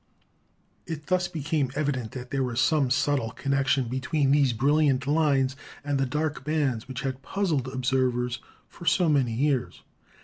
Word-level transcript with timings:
It 0.87 1.05
thus 1.05 1.27
became 1.27 1.69
evident 1.75 2.13
that 2.13 2.31
there 2.31 2.41
was 2.41 2.59
some 2.59 2.89
subtle 2.89 3.29
connection 3.29 3.87
between 3.87 4.31
these 4.31 4.51
brilliant 4.51 5.05
lines 5.05 5.55
and 5.83 5.99
the 5.99 6.07
dark 6.07 6.43
bands 6.43 6.87
which 6.87 7.01
had 7.01 7.21
puzzled 7.21 7.67
observers 7.67 8.39
for 8.67 8.87
so 8.87 9.07
many 9.09 9.33
years. 9.33 9.83